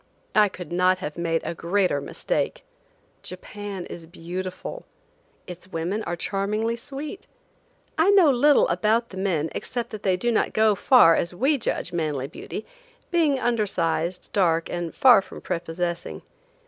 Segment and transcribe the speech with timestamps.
[0.33, 2.63] I could not have made a greater mistake.
[3.21, 4.83] Japan is beautiful.
[5.45, 7.27] Its women are charmingly sweet.
[7.99, 11.59] I know little about the men except that they do not go far as we
[11.59, 12.65] judge manly beauty,
[13.11, 16.23] being undersized, dark, and far from prepossessing.